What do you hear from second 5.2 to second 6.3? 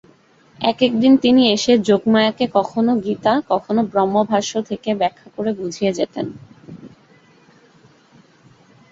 করে বুঝিয়ে যেতেন।